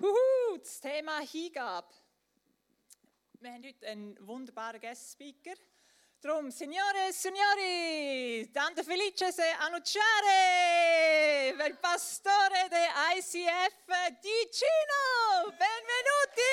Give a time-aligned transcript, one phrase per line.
[0.00, 1.86] Huhu, das Thema Hingabe.
[3.38, 5.52] Wir haben heute einen wunderbaren Guest-Speaker.
[6.22, 12.86] Darum, Signore, Signori, tanto felice se annunciare il pastore de
[13.18, 13.84] ICF
[14.20, 15.50] Ticino.
[15.50, 16.48] Benvenuti!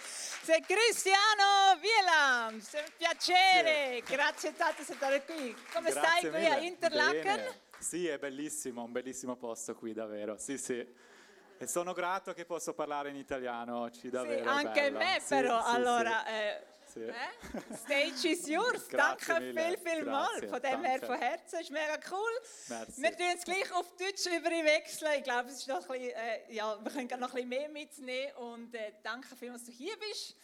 [0.00, 4.02] Se Cristiano Vielam, è un piacere.
[4.06, 5.52] Grazie tanto di stare qui.
[5.72, 6.58] Come Grazie stai qui a.
[6.58, 7.22] Interlaken?
[7.22, 7.60] Bene.
[7.80, 10.38] Sì, è bellissimo, un bellissimo posto qui davvero.
[10.38, 11.16] Sì, sì.
[11.60, 14.44] E sono grato che posso parlare in italiano oggi, Sì, davvero.
[14.44, 14.98] è anche bello.
[14.98, 17.00] me Sì, però, sì, allora, eh, Sì.
[17.00, 18.86] eh, stage is yours.
[18.94, 20.46] Danke mille, viel, viel mal.
[20.48, 22.40] Von dem her von Herzen, ist mega cool.
[22.68, 23.02] Merci.
[23.02, 25.12] Wir tun es gleich auf Deutsch überwechseln.
[25.18, 27.68] Ich glaube, es ist noch ein bisschen, äh, ja, wir können noch ein bisschen mehr
[27.68, 28.32] mitnehmen.
[28.36, 30.36] Und äh, danke vielmals, dass du hier bist.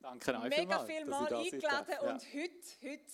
[0.00, 2.02] Danke euch Mega vielmals, viel dass mal ich da sein eingeladen darf.
[2.02, 3.12] und heute, heute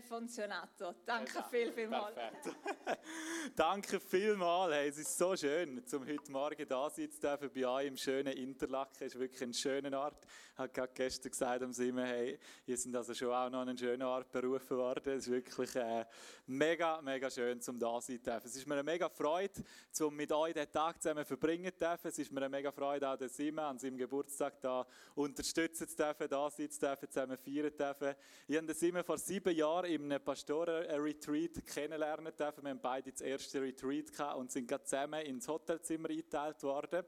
[0.00, 0.94] von Sonato.
[1.04, 2.12] Danke Ja, viel, viel mal.
[3.56, 4.72] Danke vielmals.
[4.72, 7.96] Hey, es ist so schön, zum heute Morgen da sein zu dürfen bei euch im
[7.96, 8.96] schönen Interlaken.
[9.00, 10.24] Es ist wirklich ein schöner Ort.
[10.52, 13.68] Ich habe gerade gestern gesagt am Simon, hey, ihr sind also schon auch noch an
[13.68, 15.14] einen schönen Ort berufen worden.
[15.14, 16.06] Es ist wirklich äh,
[16.46, 18.46] mega, mega schön, zum da sein zu dürfen.
[18.46, 22.08] Es ist mir eine mega Freude, zum mit euch den Tag zusammen verbringen zu dürfen.
[22.08, 25.96] Es ist mir eine mega Freude, auch den Simon an seinem Geburtstag da unterstützen zu
[25.96, 28.14] dürfen, da sein zu dürfen, zusammen feiern zu dürfen.
[28.46, 32.62] Ich habe den Simon vor sieben Jahren in einem Pastoren-Retreat kennenlernen dürfen.
[32.62, 37.04] Wir haben beide das erste Retreat gehabt und sind gerade zusammen ins Hotelzimmer eingeteilt worden.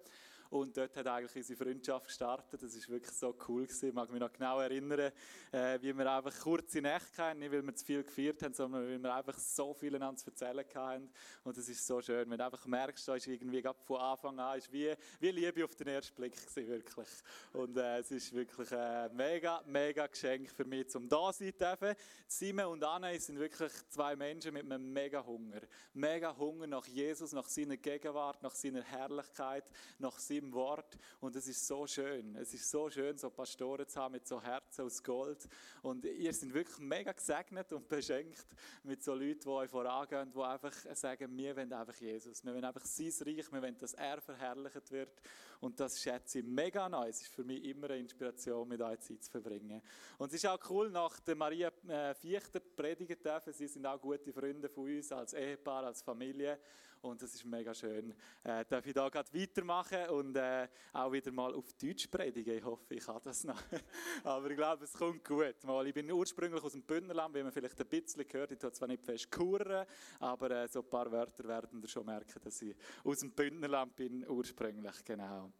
[0.55, 2.63] Und dort hat eigentlich unsere Freundschaft gestartet.
[2.63, 3.65] Das war wirklich so cool.
[3.67, 3.89] Gewesen.
[3.89, 5.11] Ich mag mich noch genau erinnern,
[5.51, 8.87] äh, wie wir einfach kurze Nächte hatten, nicht weil wir zu viel gefeiert haben, sondern
[8.87, 11.11] weil wir einfach so viel einander zu erzählen hatten.
[11.43, 14.57] Und das ist so schön, wenn du einfach merkst, da ist irgendwie von Anfang an
[14.57, 17.09] ist wie, wie Liebe auf den ersten Blick gewesen, wirklich.
[17.53, 21.97] Und äh, es ist wirklich ein mega, mega Geschenk für mich, um da sein dürfen.
[22.29, 25.63] Simon und Anne sind wirklich zwei Menschen mit einem mega Hunger.
[25.95, 29.65] Mega Hunger nach Jesus, nach seiner Gegenwart, nach seiner Herrlichkeit,
[29.99, 30.99] nach seinem Wort.
[31.21, 32.37] Und es ist so schön.
[32.37, 35.49] Es ist so schön, so Pastoren zu haben mit so Herzen aus Gold.
[35.83, 38.47] Und ihr seid wirklich mega gesegnet und beschenkt
[38.83, 42.45] mit so Leuten, die euch vorangehen, die einfach sagen, wir wollen einfach Jesus.
[42.45, 45.21] Wir wollen einfach sein Reich, wir wollen, dass er verherrlicht wird.
[45.61, 47.11] Und das schätze ich mega an euch.
[47.11, 49.81] Es ist für mich immer eine Inspiration, mit euch Zeit zu verbringen.
[50.19, 53.53] Und es ist auch cool, nach der Maria äh, Fichter predigen dürfen.
[53.53, 56.59] Sie sind auch gute Freunde von uns, als Ehepaar, als Familie.
[57.05, 58.15] Und es ist mega schön.
[58.43, 62.57] Äh, darf ich da gerade weitermachen und äh, auch wieder mal auf Deutsch predigen.
[62.57, 63.61] Ich hoffe, ich kann das noch.
[64.25, 65.63] Aber ich glaube, es kommt gut.
[65.65, 68.53] Mal, ich bin ursprünglich aus dem Bündnerland, wie man vielleicht ein bisschen gehört.
[68.53, 69.85] Ich tue zwar nicht fest kuren,
[70.19, 73.95] aber äh, so ein paar Wörter werden ihr schon merken, dass ich aus dem Bündnerland
[73.97, 75.05] bin, ursprünglich.
[75.05, 75.53] Genau.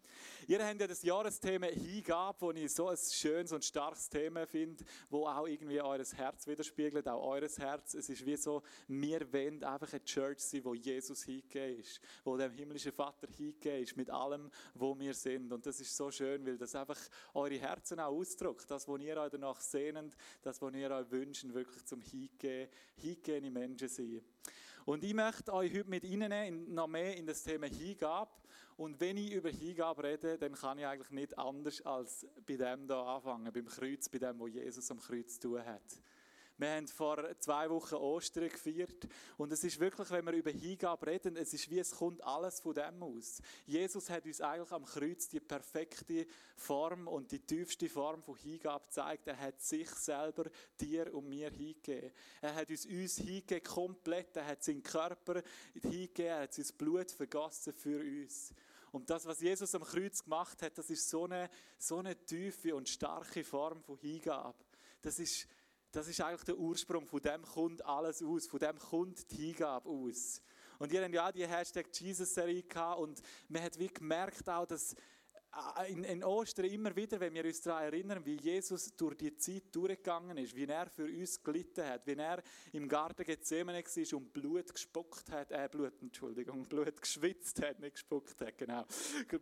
[0.47, 4.85] Ihr habt ja das Jahresthema Hingabe, wo ich so ein schönes und starkes Thema finde,
[5.11, 7.95] wo auch irgendwie eures Herz widerspiegelt, auch eures Herz.
[7.95, 12.37] Es ist wie so, wir wollen einfach eine Church sein, wo Jesus hingegeben ist, wo
[12.37, 15.53] dem himmlischen Vater hingegeben ist, mit allem, wo wir sind.
[15.53, 16.99] Und das ist so schön, weil das einfach
[17.35, 21.55] eure Herzen auch ausdrückt, das, was ihr euch danach sehnt, das, was ihr euch wünschen,
[21.55, 24.23] wirklich zum Hingehen, hingegebene Menschen sein.
[24.85, 28.31] Und ich möchte euch heute mit reinnehmen, noch mehr in das Thema Hingabe.
[28.77, 32.87] Und wenn ich über Hingabe rede, dann kann ich eigentlich nicht anders als bei dem
[32.87, 35.83] da anfangen, beim Kreuz, bei dem, wo Jesus am Kreuz zu tun hat.
[36.57, 41.09] Wir haben vor zwei Wochen Ostern gefeiert und es ist wirklich, wenn wir über Hingabe
[41.09, 43.43] reden, es ist wie es kommt alles von dem aus.
[43.67, 46.27] Jesus hat uns eigentlich am Kreuz die perfekte
[46.57, 49.27] Form und die tiefste Form von Hingabe gezeigt.
[49.27, 50.45] Er hat sich selber
[50.81, 52.13] dir und mir hingegeben.
[52.41, 54.37] Er hat uns uns hingegeben komplett.
[54.37, 55.43] Er hat seinen Körper
[55.73, 56.27] hingegeben.
[56.27, 58.53] Er hat sein Blut vergossen für uns.
[58.93, 62.77] Und das, was Jesus am Kreuz gemacht hat, das ist so eine, so eine tiefe
[62.77, 64.55] und starke Form von Hingabe.
[65.03, 65.49] Das ist,
[65.95, 69.89] das ist eigentlich der Ursprung, von dem kommt alles aus, von dem kommt die Hingabe
[69.89, 70.43] aus.
[70.79, 74.67] Und ihr habt ja auch die Hashtag Jesus-Serie gehabt und man hat wie gemerkt auch,
[74.67, 74.97] dass
[75.89, 79.65] in, in Ostern immer wieder, wenn wir uns daran erinnern, wie Jesus durch die Zeit
[79.73, 84.33] durchgegangen ist, wie er für uns gelitten hat, wie er im Garten Gethsemane war und
[84.33, 88.85] Blut gespuckt hat, äh, Blut, Entschuldigung, Blut geschwitzt hat, nicht gespuckt hat, genau,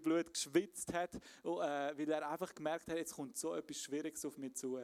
[0.02, 4.24] Blut geschwitzt hat, und, äh, weil er einfach gemerkt hat, jetzt kommt so etwas Schwieriges
[4.24, 4.78] auf mich zu.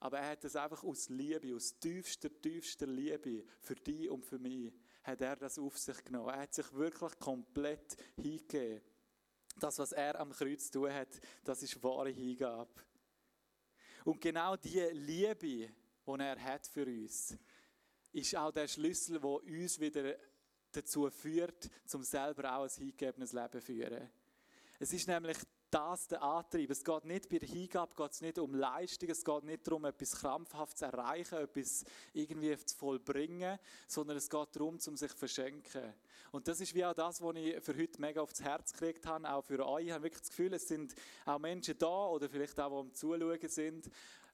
[0.00, 4.38] Aber er hat das einfach aus Liebe, aus tiefster, tiefster Liebe für dich und für
[4.38, 6.30] mich, hat er das auf sich genommen.
[6.30, 8.82] Er hat sich wirklich komplett hingegeben.
[9.58, 12.70] Das, was er am Kreuz tun hat, das ist wahre Hingabe.
[14.04, 15.70] Und genau diese Liebe, die
[16.06, 17.36] er hat für uns,
[18.12, 20.16] ist auch der Schlüssel, der uns wieder
[20.72, 24.10] dazu führt, zum selber auch ein hingegebenes Leben zu führen.
[24.78, 25.36] Es ist nämlich
[25.70, 26.70] das den Antrieb.
[26.70, 29.84] Es geht nicht bei der Hingabe geht es nicht um Leistung, es geht nicht darum,
[29.84, 35.16] etwas krampfhaft zu erreichen, etwas irgendwie zu vollbringen, sondern es geht darum, um sich zu
[35.16, 35.94] verschenken.
[36.32, 39.28] Und das ist wie auch das, was ich für heute mega aufs Herz gekriegt habe,
[39.28, 39.86] auch für euch.
[39.86, 40.94] Ich habe wirklich das Gefühl, es sind
[41.24, 43.90] auch Menschen da oder vielleicht auch, die am Zuschauen sind,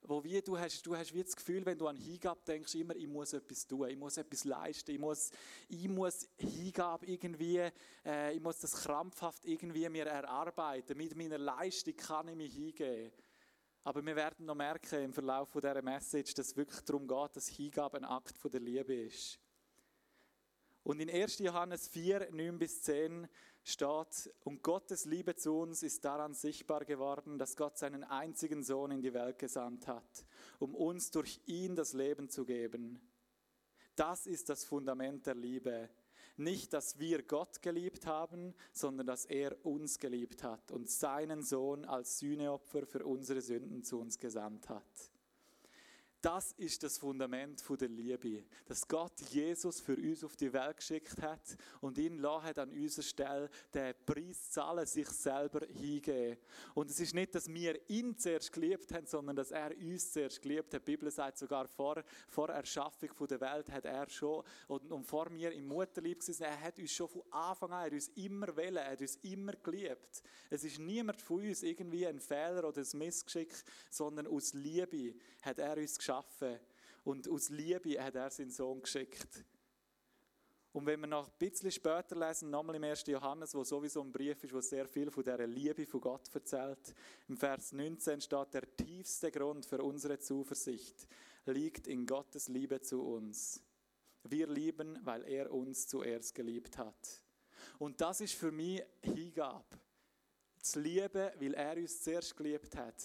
[0.07, 2.95] wo wie du hast, du hast wie das Gefühl, wenn du an Hingabe denkst, immer,
[2.95, 5.31] ich muss etwas tun, ich muss etwas leisten, ich muss,
[5.67, 7.69] ich muss Hingabe irgendwie,
[8.05, 10.97] äh, ich muss das krampfhaft irgendwie mir erarbeiten.
[10.97, 13.11] Mit meiner Leistung kann ich mich hingeben.
[13.83, 17.47] Aber wir werden noch merken im Verlauf dieser Message, dass es wirklich darum geht, dass
[17.47, 19.39] Hingabe ein Akt der Liebe ist.
[20.83, 21.39] Und in 1.
[21.39, 23.27] Johannes 4, 9 bis 10
[23.69, 28.91] steht, und Gottes Liebe zu uns ist daran sichtbar geworden, dass Gott seinen einzigen Sohn
[28.91, 30.25] in die Welt gesandt hat,
[30.59, 33.01] um uns durch ihn das Leben zu geben.
[33.95, 35.89] Das ist das Fundament der Liebe.
[36.37, 41.83] Nicht, dass wir Gott geliebt haben, sondern dass er uns geliebt hat und seinen Sohn
[41.83, 45.11] als Sühneopfer für unsere Sünden zu uns gesandt hat.
[46.21, 51.21] Das ist das Fundament der Liebe, dass Gott Jesus für uns auf die Welt geschickt
[51.21, 56.37] hat und ihn hat an unserer Stelle den Preis zahlen, sich selber hingeben.
[56.73, 60.41] Und es ist nicht, dass wir ihn zuerst geliebt haben, sondern dass er uns zuerst
[60.41, 60.81] geliebt hat.
[60.87, 65.29] Die Bibel sagt sogar, vor, vor Erschaffung der Welt hat er schon, und, und vor
[65.29, 68.55] mir im Mutterlieb gewesen, er hat uns schon von Anfang an, er hat uns immer
[68.55, 70.23] wählen, er hat uns immer geliebt.
[70.49, 73.53] Es ist niemand von uns irgendwie ein Fehler oder ein Missgeschick,
[73.91, 76.59] sondern aus Liebe hat er uns geschaffen
[77.03, 79.43] und aus Liebe hat er seinen Sohn geschickt.
[80.71, 83.07] Und wenn wir noch ein bisschen später lesen, nochmal im 1.
[83.07, 86.93] Johannes, wo sowieso ein Brief ist, wo sehr viel von dieser Liebe von Gott erzählt,
[87.27, 91.07] im Vers 19 steht, der tiefste Grund für unsere Zuversicht
[91.45, 93.61] liegt in Gottes Liebe zu uns.
[94.23, 97.23] Wir lieben, weil er uns zuerst geliebt hat.
[97.79, 99.79] Und das ist für mich Hingabe.
[100.61, 103.01] Zu lieben, weil er uns zuerst geliebt hat.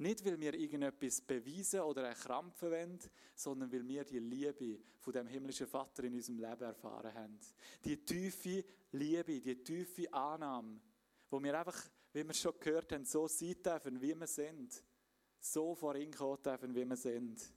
[0.00, 2.98] Nicht, weil wir irgendetwas beweisen oder erkrampfen wollen,
[3.34, 7.38] sondern weil wir die Liebe von dem himmlischen Vater in unserem Leben erfahren haben.
[7.84, 10.80] Die tiefe Liebe, die tiefe Annahme,
[11.28, 11.78] wo wir einfach,
[12.14, 14.82] wie wir schon gehört haben, so sein dürfen, wie wir sind.
[15.38, 17.52] So vor ihn kommen dürfen, wie wir sind.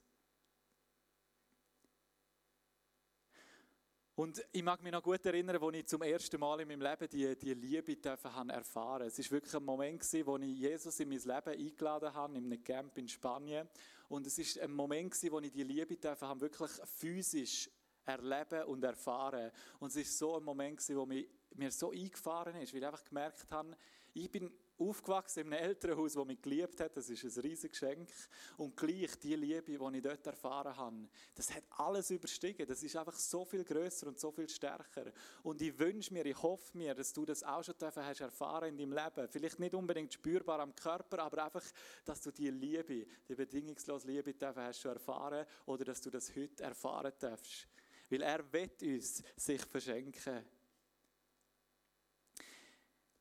[4.16, 7.08] Und ich mag mich noch gut erinnern, als ich zum ersten Mal in meinem Leben
[7.10, 9.06] die, die Liebe erfahren durfte.
[9.06, 12.62] Es war wirklich ein Moment, wo ich Jesus in mein Leben eingeladen habe, in einem
[12.62, 13.68] Camp in Spanien.
[14.08, 17.68] Und es war ein Moment, wo ich die Liebe haben, wirklich physisch
[18.04, 19.50] erleben und erfahren.
[19.80, 23.50] Und es war so ein Moment, wo mir so eingefahren ist, weil ich einfach gemerkt
[23.50, 23.76] habe,
[24.12, 24.48] ich bin
[24.78, 26.96] aufgewachsen in einem Elternhaus, das mich geliebt hat.
[26.96, 28.08] Das ist ein riesiges Geschenk.
[28.56, 32.66] Und gleich die Liebe, die ich dort erfahren habe, das hat alles überstiegen.
[32.66, 35.12] Das ist einfach so viel größer und so viel stärker.
[35.42, 38.78] Und ich wünsche mir, ich hoffe mir, dass du das auch schon hast erfahren in
[38.78, 39.28] deinem Leben.
[39.28, 41.64] Vielleicht nicht unbedingt spürbar am Körper, aber einfach,
[42.04, 46.64] dass du die Liebe, die bedingungslose Liebe hast schon erfahren oder dass du das heute
[46.64, 47.68] erfahren darfst.
[48.10, 50.44] Weil er wird uns sich verschenken.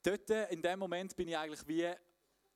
[0.03, 1.89] Dort, in dem Moment, bin ich eigentlich wie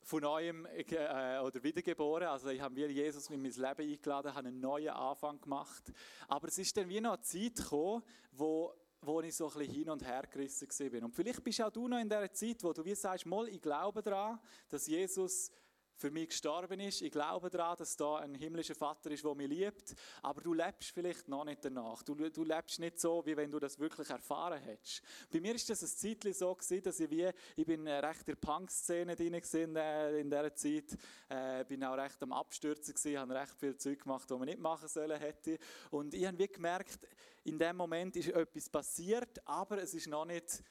[0.02, 2.28] von neuem äh, oder wiedergeboren.
[2.28, 5.92] Also ich habe wie Jesus in mein Leben eingeladen, habe einen neuen Anfang gemacht.
[6.28, 8.02] Aber es ist dann wie noch eine Zeit gekommen,
[8.32, 11.04] wo wo ich so ein bisschen hin und her gerissen war.
[11.04, 13.60] Und vielleicht bist auch du noch in dieser Zeit, wo du wie sagst, mal, ich
[13.60, 15.52] glaube daran, dass Jesus
[15.98, 17.02] für mich gestorben ist.
[17.02, 19.94] Ich glaube daran, dass da ein himmlischer Vater ist, der mich liebt.
[20.22, 22.02] Aber du lebst vielleicht noch nicht danach.
[22.04, 25.02] Du, du lebst nicht so, wie wenn du das wirklich erfahren hättest.
[25.32, 28.26] Bei mir ist das ein Zeitchen so gewesen, dass ich wie, ich bin recht in
[28.26, 30.96] der Punk-Szene drin gewesen, äh, in dieser Zeit.
[31.28, 34.60] Äh, bin auch recht am Abstürzen gewesen, habe recht viel Zeug gemacht, was man nicht
[34.60, 35.58] machen sollen hätte.
[35.90, 37.00] Und ich habe wie gemerkt,
[37.44, 40.62] in dem Moment ist etwas passiert, aber es ist noch nicht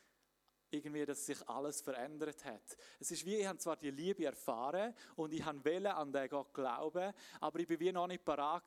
[0.70, 2.78] irgendwie, dass sich alles verändert hat.
[3.00, 6.30] Es ist wie, ich habe zwar die Liebe erfahren und ich habe Welle an den
[6.30, 8.64] Gott glauben, aber ich bin wie noch nicht parat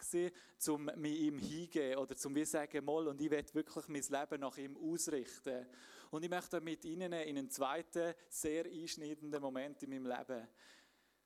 [0.69, 4.41] um mich ihm hingehen oder zum wie sagen, mal, und ich will wirklich mein Leben
[4.41, 5.67] nach ihm ausrichten.
[6.11, 10.49] Und ich möchte mit Ihnen in einen zweiten, sehr einschneidenden Moment in meinem Leben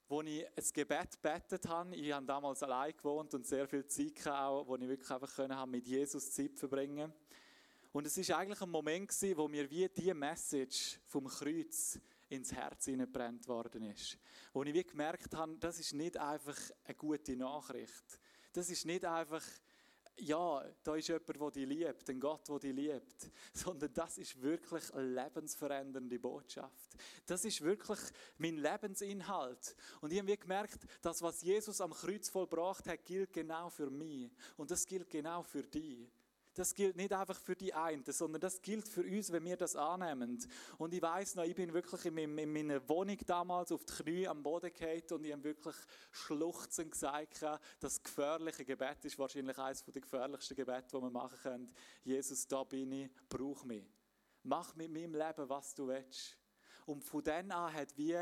[0.07, 1.97] wo ich ein Gebet betet habe.
[1.97, 5.87] Ich habe damals allein gewohnt und sehr viel Zeit gehabt, wo ich wirklich einfach mit
[5.87, 7.44] Jesus Zeit verbringen konnte.
[7.95, 11.97] Und es ist eigentlich ein Moment gewesen, wo mir wie die Message vom Kreuz
[12.29, 14.19] ins Herz hineingebrannt worden ist.
[14.53, 18.19] Wo ich wie gemerkt habe, das ist nicht einfach eine gute Nachricht.
[18.53, 19.45] Das ist nicht einfach,
[20.17, 23.31] ja, da ist jemand, der dich liebt, ein Gott, der dich liebt.
[23.53, 26.97] Sondern das ist wirklich eine lebensverändernde Botschaft.
[27.27, 28.01] Das ist wirklich
[28.39, 29.77] mein Lebensinhalt.
[30.01, 34.33] Und ich habe gemerkt, dass was Jesus am Kreuz vollbracht hat, gilt genau für mich.
[34.57, 36.11] Und das gilt genau für dich.
[36.55, 39.77] Das gilt nicht einfach für die einen, sondern das gilt für uns, wenn wir das
[39.77, 40.39] annehmen.
[40.79, 44.29] Und ich weiß noch, ich bin wirklich in, in meiner Wohnung damals auf die Knie
[44.29, 45.77] am Boden gefallen und ich habe wirklich
[46.13, 47.45] schluchzend gesagt,
[47.81, 51.71] das gefährliche Gebet ist wahrscheinlich eines der gefährlichsten Gebete, die man machen kann.
[52.03, 53.85] Jesus, da bin ich, brauch mich.
[54.43, 56.39] Mach mit meinem Leben, was du willst.
[56.87, 58.17] Und von dann an hat wie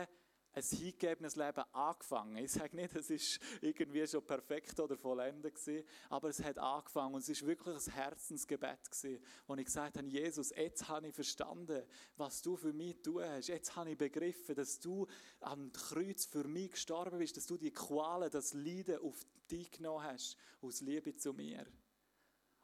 [0.55, 2.37] ein hingegebenes Leben angefangen.
[2.37, 7.15] Ich sage nicht, es ist irgendwie schon perfekt oder vollendet gewesen, aber es hat angefangen
[7.15, 11.15] und es ist wirklich ein Herzensgebet gewesen, wo ich gesagt habe, Jesus, jetzt habe ich
[11.15, 11.83] verstanden,
[12.17, 13.49] was du für mich tun hast.
[13.49, 15.07] Jetzt habe ich begriffen, dass du
[15.41, 20.05] am Kreuz für mich gestorben bist, dass du die Qualen, das Leiden auf dich genommen
[20.05, 21.67] hast, aus Liebe zu mir.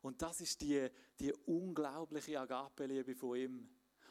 [0.01, 3.69] Und das ist die, die unglaubliche Agape-Liebe von ihm.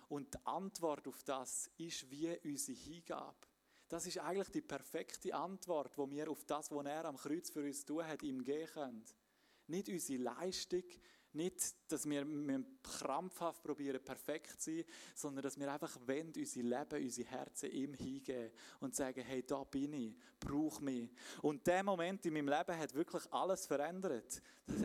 [0.09, 3.46] Und die Antwort auf das ist wie unsere Hingabe.
[3.89, 7.63] Das ist eigentlich die perfekte Antwort, wo wir auf das, was er am Kreuz für
[7.63, 9.05] uns tun hat, ihm geben können.
[9.67, 10.83] Nicht unsere Leistung,
[11.37, 12.25] nicht, dass wir
[12.83, 17.93] krampfhaft probieren, perfekt zu sein, sondern dass wir einfach wollen, unser Leben, unsere Herzen ihm
[17.93, 21.09] hingeben und sagen, hey, da bin ich, brauch mich.
[21.41, 24.41] Und der Moment in meinem Leben hat wirklich alles verändert.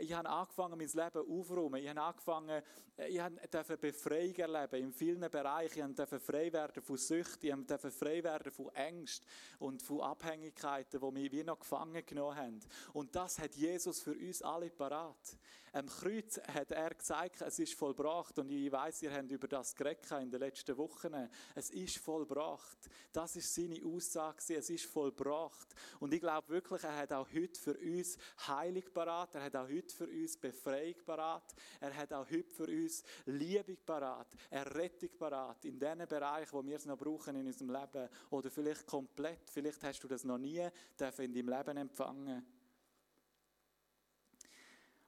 [0.00, 1.80] Ich habe angefangen, mein Leben aufzuräumen.
[1.80, 2.62] Ich habe angefangen,
[3.08, 5.90] ich durfte Befreiung erleben in vielen Bereichen.
[5.90, 9.26] Ich durfte frei werden von Süchten, ich durfte frei werden von Ängsten
[9.60, 12.60] und von Abhängigkeiten, die mich wie noch gefangen genommen haben.
[12.94, 15.36] Und das hat Jesus für uns alle parat.
[15.76, 18.38] Am Kreuz hat er gesagt, es ist vollbracht.
[18.38, 21.28] Und ich weiß, ihr habt über das geredet in den letzten Wochen.
[21.54, 22.78] Es ist vollbracht.
[23.12, 24.54] Das ist seine Aussage.
[24.54, 25.68] Es ist vollbracht.
[26.00, 28.16] Und ich glaube wirklich, er hat auch heute für uns
[28.46, 29.34] Heilung parat.
[29.34, 31.54] Er hat auch heute für uns Befreiung parat.
[31.78, 34.28] Er hat auch heute für uns Liebe parat.
[34.48, 35.62] Errettung parat.
[35.66, 38.08] In den Bereichen, wo wir es noch brauchen in unserem Leben.
[38.30, 39.50] Oder vielleicht komplett.
[39.50, 42.55] Vielleicht hast du das noch nie in deinem Leben empfangen.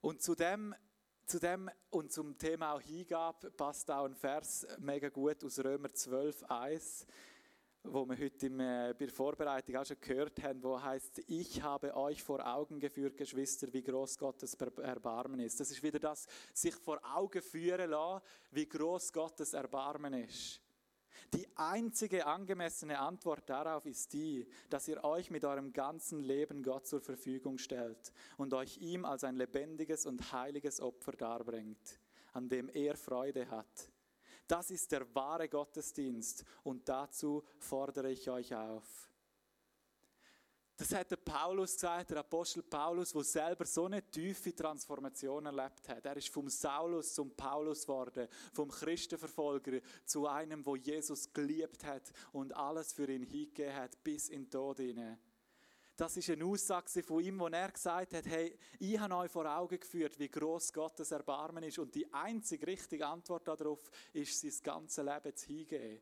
[0.00, 0.74] Und zu dem,
[1.26, 5.92] zu dem und zum Thema auch Hingabe passt auch ein Vers mega gut aus Römer
[5.92, 7.06] 12, 1,
[7.82, 11.60] wo wir heute im, äh, bei der Vorbereitung auch schon gehört haben, wo heißt: Ich
[11.62, 15.58] habe euch vor Augen geführt, Geschwister, wie groß Gottes Erbarmen ist.
[15.58, 20.60] Das ist wieder das, sich vor Augen führen lassen, wie groß Gottes Erbarmen ist.
[21.34, 26.86] Die einzige angemessene Antwort darauf ist die, dass ihr euch mit eurem ganzen Leben Gott
[26.86, 32.00] zur Verfügung stellt und euch ihm als ein lebendiges und heiliges Opfer darbringt,
[32.32, 33.90] an dem er Freude hat.
[34.46, 39.07] Das ist der wahre Gottesdienst und dazu fordere ich euch auf.
[40.78, 45.88] Das hat der Paulus gesagt, der Apostel Paulus, der selber so eine tiefe Transformation erlebt
[45.88, 46.06] hat.
[46.06, 52.12] Er ist vom Saulus zum Paulus geworden, vom Christenverfolger zu einem, wo Jesus geliebt hat
[52.30, 55.18] und alles für ihn hingegeben hat, bis in den Tod hinein.
[55.96, 59.46] Das ist eine Aussage von ihm, wo er gesagt hat, hey, ich habe euch vor
[59.46, 61.80] Augen geführt, wie groß Gottes Erbarmen ist.
[61.80, 66.00] Und die einzige richtige Antwort darauf ist, sein ganzes Leben zu hingeben.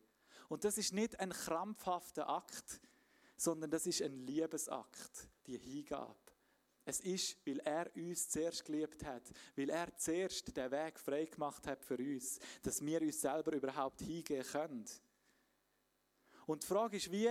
[0.51, 2.83] Und das ist nicht ein krampfhafter Akt,
[3.37, 6.15] sondern das ist ein Liebesakt, die Hingabe.
[6.85, 9.25] Es ist, weil er uns zuerst geliebt hat,
[9.57, 14.01] weil er zuerst den Weg frei gemacht hat für uns, dass wir uns selber überhaupt
[14.01, 14.85] hingehen können.
[16.47, 17.29] Und die Frage ist, wie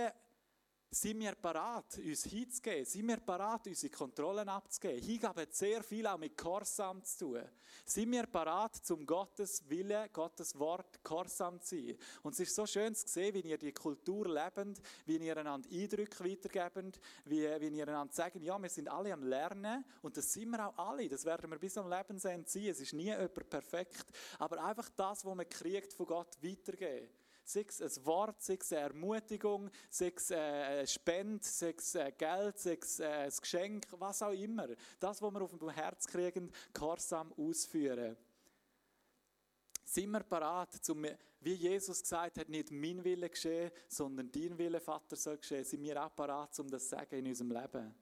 [0.90, 2.84] sind wir parat, uns hinzugeben?
[2.84, 5.02] Sind wir parat, unsere Kontrollen abzugeben?
[5.02, 7.42] Hingabe hat sehr viel auch mit Gehorsam zu tun.
[7.84, 11.98] Sind wir parat, zum Gottes Wille, Gottes Wort Gehorsam zu sein?
[12.22, 15.68] Und es ist so schön zu sehen, wie ihr die Kultur lebend, wie ihr einander
[15.70, 20.32] Eindrücke weitergebt, wie, wie ihr einander sagt, ja, wir sind alle am Lernen und das
[20.32, 21.08] sind wir auch alle.
[21.08, 22.66] Das werden wir bis am Lebensende sein.
[22.66, 24.06] Es ist nie jemand perfekt.
[24.38, 27.08] Aber einfach das, was man kriegt von Gott, weitergeben
[27.46, 31.94] sei es ein Wort, sei es eine Ermutigung, sei es äh, eine Spende, sei es
[31.94, 34.68] äh, Geld, sei es äh, ein Geschenk, was auch immer.
[34.98, 38.16] Das, was wir auf dem Herz kriegen, gehorsam ausführen.
[39.84, 41.06] Sind wir parat, zum,
[41.40, 45.64] wie Jesus gesagt hat, nicht mein Wille geschehen, sondern dein Wille, Vater, soll geschehen.
[45.64, 47.94] Sind wir auch parat, um das zu sagen in unserem Leben?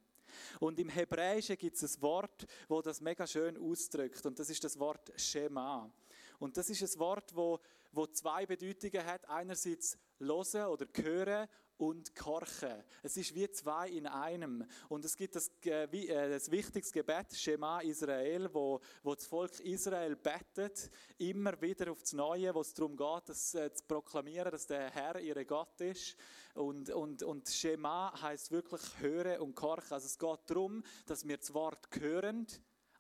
[0.59, 4.25] Und im Hebräischen gibt es ein Wort, wo das mega schön ausdrückt.
[4.25, 5.93] Und das ist das Wort Shema.
[6.39, 7.61] Und das ist ein Wort, wo,
[7.95, 9.29] wo zwei Bedeutungen hat.
[9.29, 12.83] Einerseits hören oder hören und gehorchen.
[13.03, 14.65] Es ist wie zwei in einem.
[14.89, 20.17] Und es gibt das, äh, das wichtiges Gebet, Shema Israel, wo, wo das Volk Israel
[20.17, 24.91] betet, immer wieder aufs Neue, wo es darum geht, das, äh, zu proklamieren, dass der
[24.91, 26.17] Herr ihr Gott ist.
[26.55, 29.95] Und, und, und Shema heißt wirklich hören und gehorchen.
[29.95, 32.47] Also es geht darum, dass wir das Wort hören,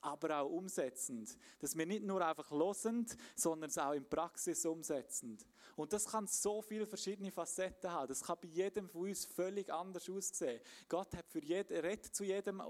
[0.05, 1.37] aber auch umsetzend.
[1.59, 5.47] Dass wir nicht nur einfach losend, sondern es auch in Praxis umsetzend.
[5.77, 8.09] Und das kann so viele verschiedene Facetten haben.
[8.09, 10.61] Das kann bei jedem von uns völlig anders aussehen.
[10.89, 12.63] Gott hat für jeden, redet zu jedem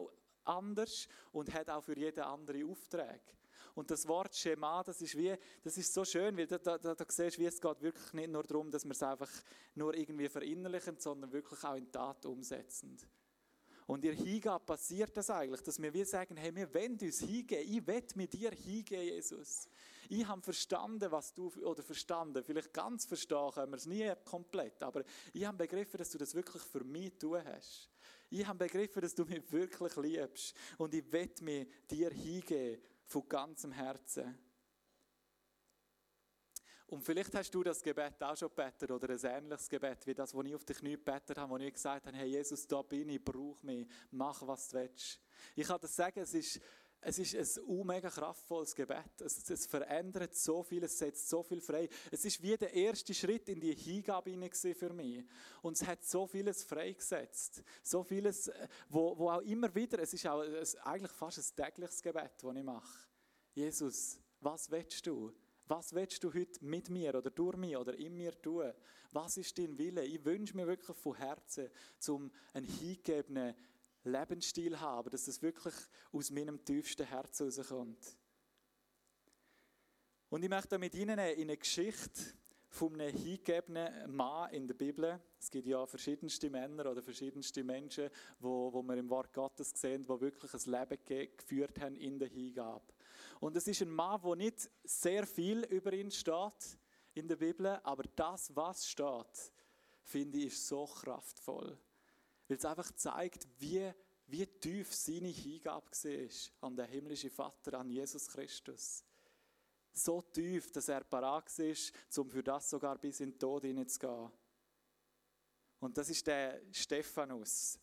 [0.45, 3.21] anders und hat auch für jeden andere Aufträge.
[3.75, 6.95] Und das Wort Schema, das ist wie, das ist so schön, weil da, da, da,
[6.95, 9.31] da siehst du, wie es geht wirklich nicht nur darum, dass wir es einfach
[9.75, 12.97] nur irgendwie verinnerlichen, sondern wirklich auch in Tat umsetzen.
[13.87, 17.65] Und ihr Hingabe passiert das eigentlich, dass wir wie sagen, hey, wir wollen uns hingeben,
[17.69, 19.69] ich will mit dir hingehen, Jesus.
[20.09, 24.83] Ich habe verstanden, was du, oder verstanden, vielleicht ganz verstehen können wir es nie komplett,
[24.83, 27.91] aber ich habe begriffen, dass du das wirklich für mich tun hast.
[28.31, 33.29] Ich habe begriffen, dass du mich wirklich liebst und ich will mir dir hingeben von
[33.29, 34.39] ganzem Herzen.
[36.87, 40.35] Und vielleicht hast du das Gebet auch schon gebetet oder ein ähnliches Gebet wie das,
[40.35, 43.09] wo ich auf die Knie gebetet habe, wo ich gesagt habe, hey Jesus, da bin
[43.09, 45.21] ich, brauch mich, mach was du willst.
[45.57, 46.61] Ich kann das sagen, es ist,
[47.01, 49.21] es ist ein mega kraftvolles Gebet.
[49.21, 51.89] Es, es, verändert so viel, es setzt so viel frei.
[52.11, 54.33] Es ist wie der erste Schritt in die Hingabe
[54.75, 55.25] für mich.
[55.63, 57.63] Und es hat so vieles freigesetzt.
[57.83, 61.65] So vieles, äh, wo, wo auch immer wieder, es ist auch ein, eigentlich fast ein
[61.65, 63.09] tägliches Gebet, das ich mache.
[63.55, 65.33] Jesus, was willst du?
[65.67, 68.73] Was willst du heute mit mir oder durch mich oder in mir tun?
[69.13, 70.05] Was ist dein Wille?
[70.05, 73.55] Ich wünsche mir wirklich von Herzen, zum einen hingegebenen
[74.05, 75.75] Lebensstil haben, dass das wirklich
[76.13, 78.17] aus meinem tiefsten Herzen herauskommt.
[80.29, 82.21] Und ich möchte mit Ihnen in eine Geschichte
[82.69, 85.21] von einem hingegebenen Mann in der Bibel.
[85.39, 90.03] Es gibt ja verschiedenste Männer oder verschiedenste Menschen, wo, wo wir im Wort Gottes sehen,
[90.03, 92.85] die wirklich ein Leben geführt haben in der Hingabe.
[93.41, 96.79] Und es ist ein Mann, wo nicht sehr viel über ihn steht
[97.15, 99.53] in der Bibel, aber das, was steht,
[100.03, 101.79] finde ich, ist so kraftvoll.
[102.49, 103.93] Weil es einfach zeigt, wie,
[104.27, 109.05] wie tief seine Hingabe war an den himmlischen Vater, an Jesus Christus.
[109.93, 114.31] So tief, dass er parat ist, um für das sogar bis in den Tod hineinzugehen.
[115.79, 117.79] Und das ist der Stephanus,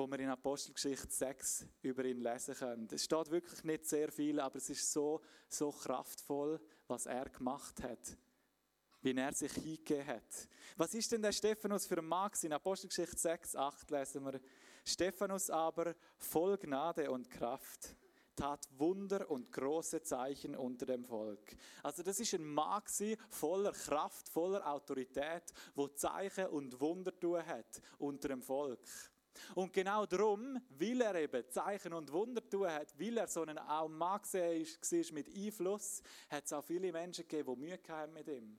[0.00, 2.88] wo wir in Apostelgeschichte 6 über ihn lesen können.
[2.90, 7.82] Es steht wirklich nicht sehr viel, aber es ist so, so kraftvoll, was er gemacht
[7.82, 8.16] hat
[9.02, 10.48] wie er sich hingegeben hat.
[10.76, 12.30] Was ist denn der Stephanus für ein Mann?
[12.42, 14.40] In Apostelgeschichte 6, 8 lesen wir,
[14.84, 17.94] Stephanus aber voll Gnade und Kraft
[18.36, 21.56] tat Wunder und große Zeichen unter dem Volk.
[21.82, 22.82] Also das ist ein Mann
[23.30, 28.86] voller Kraft, voller Autorität, wo Zeichen und Wunder tun hat unter dem Volk.
[29.54, 33.58] Und genau darum, weil er eben Zeichen und Wunder tun hat, weil er so ein
[33.58, 37.78] auch Mann war mit Einfluss, hat es auch viele Menschen gegeben, die Mühe
[38.12, 38.58] mit ihm.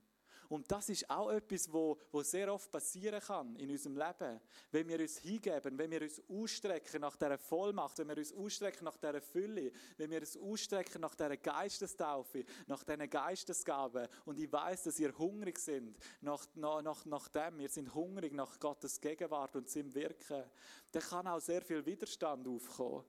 [0.51, 4.41] Und das ist auch etwas, wo, wo sehr oft passieren kann in unserem Leben.
[4.69, 8.83] Wenn wir uns hingeben, wenn wir uns ausstrecken nach dieser Vollmacht, wenn wir uns ausstrecken
[8.83, 14.09] nach dieser Fülle, wenn wir uns ausstrecken nach dieser Geistestaufe, nach diesen Geistesgaben.
[14.25, 17.57] Und ich weiß, dass ihr hungrig sind nach, nach, nach dem.
[17.57, 20.43] Wir sind hungrig nach Gottes Gegenwart und seinem Wirken.
[20.91, 23.05] Dann kann auch sehr viel Widerstand aufkommen.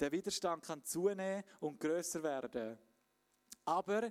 [0.00, 2.76] Der Widerstand kann zunehmen und größer werden.
[3.64, 4.10] Aber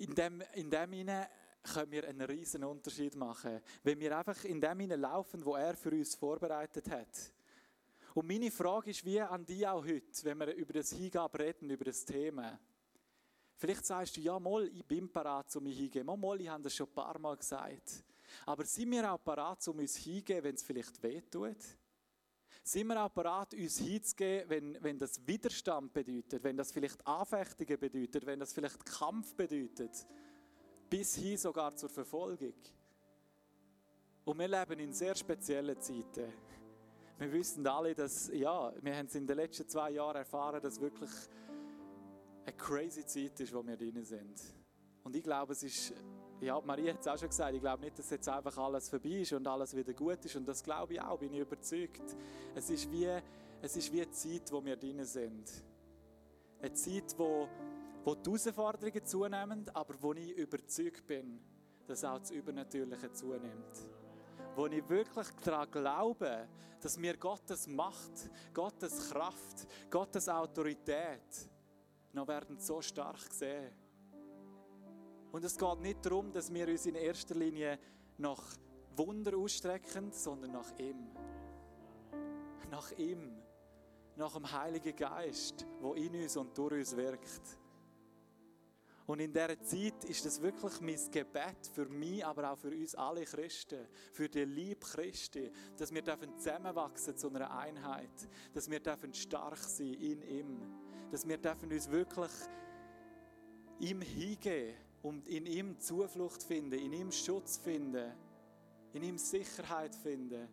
[0.00, 1.26] in dem, in dem hinein
[1.62, 5.76] können wir einen riesen Unterschied machen, wenn wir einfach in dem hinein laufen, wo er
[5.76, 7.32] für uns vorbereitet hat.
[8.14, 11.70] Und meine Frage ist wie an die auch heute, wenn wir über das Hingabe reden,
[11.70, 12.58] über das Thema.
[13.56, 16.06] Vielleicht sagst du, ja, mal, ich bin parat, um mich hingeben.
[16.06, 18.02] Mal, mal, ich habe das schon ein paar Mal gesagt.
[18.46, 21.58] Aber sind wir auch parat, um uns hingeben, wenn es vielleicht wehtut?
[22.62, 27.78] Sind wir auch bereit, uns hinzugeben, wenn, wenn das Widerstand bedeutet, wenn das vielleicht Anfechtungen
[27.78, 30.06] bedeutet, wenn das vielleicht Kampf bedeutet,
[30.88, 32.54] bis hin sogar zur Verfolgung?
[34.24, 36.32] Und wir leben in sehr speziellen Zeiten.
[37.18, 40.80] Wir wissen alle, dass, ja, wir haben es in den letzten zwei Jahren erfahren, dass
[40.80, 41.10] wirklich
[42.44, 44.40] eine crazy Zeit ist, wo wir drin sind.
[45.02, 45.92] Und ich glaube, es ist
[46.40, 49.20] ja, Maria hat es auch schon gesagt, ich glaube nicht, dass jetzt einfach alles vorbei
[49.20, 50.36] ist und alles wieder gut ist.
[50.36, 52.16] Und das glaube ich auch, bin ich überzeugt.
[52.54, 53.08] Es ist wie,
[53.60, 55.50] es ist wie eine Zeit, wo wir drin sind.
[56.60, 57.48] Eine Zeit, wo,
[58.04, 61.40] wo die Herausforderungen zunehmen, aber wo ich überzeugt bin,
[61.86, 63.88] dass auch das Übernatürliche zunimmt.
[64.56, 66.48] Wo ich wirklich daran glaube,
[66.80, 71.48] dass mir Gottes Macht, Gottes Kraft, Gottes Autorität
[72.12, 73.72] noch werden so stark sehen
[75.32, 77.78] und es geht nicht darum, dass wir uns in erster Linie
[78.18, 78.42] nach
[78.96, 81.08] Wunder ausstrecken, sondern nach ihm.
[82.70, 83.36] Nach ihm.
[84.16, 87.58] Nach dem Heiligen Geist, wo in uns und durch uns wirkt.
[89.06, 92.94] Und in dieser Zeit ist das wirklich mein Gebet für mich, aber auch für uns
[92.94, 98.80] alle Christen, für die Liebe Christi, dass wir zusammenwachsen zu einer Einheit, dass wir
[99.12, 100.60] stark sein in ihm,
[101.10, 102.30] dass wir uns wirklich
[103.80, 108.12] ihm hingeben und in ihm Zuflucht finden, in ihm Schutz finden,
[108.92, 110.48] in ihm Sicherheit finden.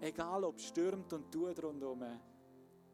[0.00, 2.04] Egal ob stürmt und tut rundherum.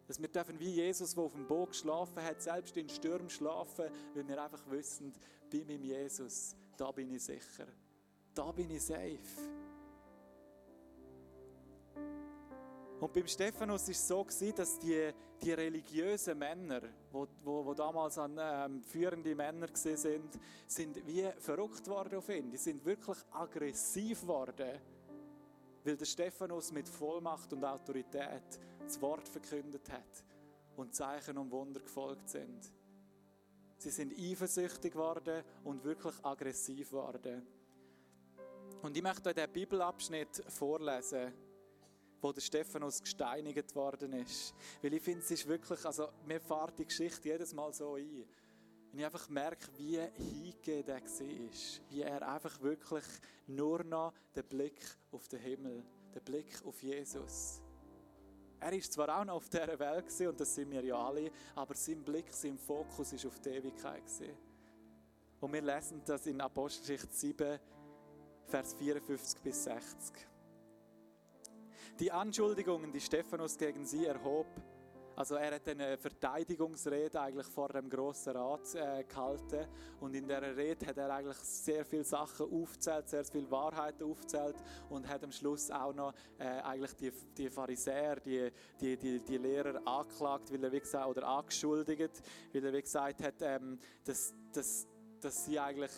[0.07, 3.87] Dass wir dürfen wie Jesus, der auf dem Boot geschlafen hat, selbst in Stürmen schlafen,
[4.15, 5.13] weil wir einfach wissen,
[5.51, 7.67] bei meinem Jesus, da bin ich sicher.
[8.35, 9.60] Da bin ich safe.
[13.01, 15.11] Und beim Stephanus war es so, dass die,
[15.41, 22.29] die religiösen Männer, die damals an, ähm, führende Männer sind, sind wie verrückt worden auf
[22.29, 22.51] ihn.
[22.51, 24.79] Die sind wirklich aggressiv worden,
[25.83, 30.25] weil der Stephanus mit Vollmacht und Autorität das Wort verkündet hat
[30.77, 32.71] und Zeichen und Wunder gefolgt sind.
[33.79, 37.47] Sie sind eifersüchtig geworden und wirklich aggressiv geworden.
[38.83, 41.33] Und ich möchte euch diesen Bibelabschnitt vorlesen
[42.21, 44.55] wo der Stephanus gesteinigt worden ist.
[44.83, 48.25] Weil ich finde, es ist wirklich, also mir fährt die Geschichte jedes Mal so ein.
[48.93, 51.91] Und ich einfach merke, wie hingegeben er war.
[51.91, 53.05] Wie er einfach wirklich
[53.47, 54.81] nur noch den Blick
[55.13, 57.63] auf den Himmel, den Blick auf Jesus.
[58.59, 61.75] Er ist zwar auch noch auf dieser Welt und das sind wir ja alle, aber
[61.75, 64.03] sein Blick, sein Fokus ist auf die Ewigkeit.
[65.41, 67.59] Und wir lesen das in Apostelgeschichte 7,
[68.45, 70.30] Vers 54 bis 60.
[71.99, 74.47] Die Anschuldigungen, die Stephanus gegen sie erhob,
[75.21, 79.67] also er hat eine Verteidigungsrede eigentlich vor dem grossen Rat äh, gehalten.
[80.01, 84.57] Und in der Rede hat er eigentlich sehr viele Sachen aufzählt, sehr viele Wahrheiten aufzählt
[84.89, 88.51] und hat am Schluss auch noch äh, eigentlich die, die Pharisäer, die,
[88.81, 92.23] die, die, die Lehrer angeklagt, weil er wie gesagt, oder angeschuldigt,
[92.55, 94.87] weil er wie gesagt hat, ähm, dass, dass,
[95.21, 95.93] dass sie eigentlich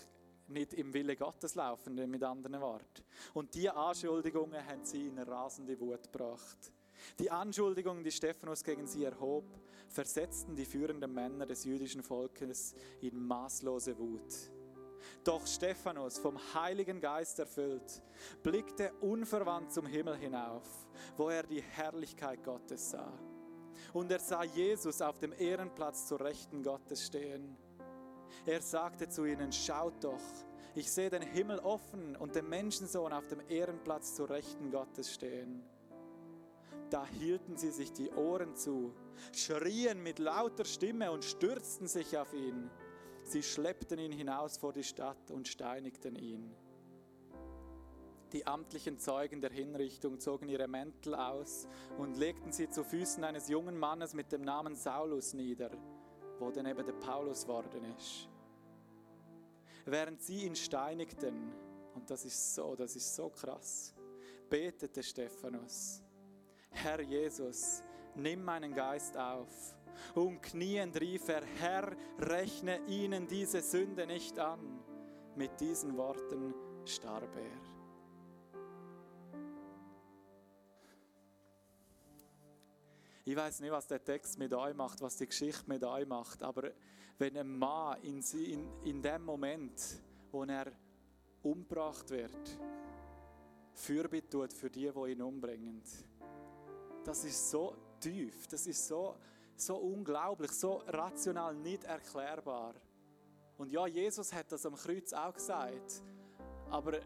[0.53, 3.03] nicht im Wille Gottes laufen, mit anderen Worten.
[3.35, 6.73] Und diese Anschuldigungen haben sie in eine rasende Wut gebracht.
[7.19, 9.45] Die Anschuldigungen, die Stephanus gegen sie erhob,
[9.89, 14.53] versetzten die führenden Männer des jüdischen Volkes in maßlose Wut.
[15.25, 18.03] Doch Stephanus, vom Heiligen Geist erfüllt,
[18.43, 20.87] blickte unverwandt zum Himmel hinauf,
[21.17, 23.13] wo er die Herrlichkeit Gottes sah.
[23.93, 27.57] Und er sah Jesus auf dem Ehrenplatz zur Rechten Gottes stehen.
[28.47, 30.21] Er sagte zu ihnen, schaut doch,
[30.75, 35.63] ich sehe den Himmel offen und den Menschensohn auf dem Ehrenplatz zur Rechten Gottes stehen.
[36.89, 38.95] Da hielten sie sich die Ohren zu,
[39.33, 42.71] schrien mit lauter Stimme und stürzten sich auf ihn.
[43.25, 46.55] Sie schleppten ihn hinaus vor die Stadt und steinigten ihn.
[48.33, 51.69] Die amtlichen Zeugen der Hinrichtung zogen ihre Mäntel aus
[51.99, 55.71] und legten sie zu Füßen eines jungen Mannes mit dem Namen Saulus nieder,
[56.43, 58.29] wo dann eben der Paulus worden ist
[59.87, 61.53] während sie ihn steinigten,
[61.95, 63.95] und das ist so, das ist so krass,
[64.49, 66.03] betete Stephanus,
[66.71, 67.83] Herr Jesus,
[68.15, 69.75] nimm meinen Geist auf.
[70.15, 74.83] Und kniend rief er, Herr, rechne ihnen diese Sünde nicht an.
[75.37, 77.72] Mit diesen Worten starb er.
[83.25, 86.43] Ich weiß nicht, was der Text mit euch macht, was die Geschichte mit euch macht,
[86.43, 86.73] aber
[87.19, 89.81] wenn ein Mann in, in, in dem Moment,
[90.33, 90.73] wo er
[91.43, 92.59] umgebracht wird,
[93.75, 95.83] Fürbitte tut für die, die ihn umbringen.
[97.05, 99.17] Das ist so tief, das ist so,
[99.55, 102.75] so unglaublich, so rational nicht erklärbar.
[103.57, 106.03] Und ja, Jesus hat das am Kreuz auch gesagt.
[106.71, 106.99] Aber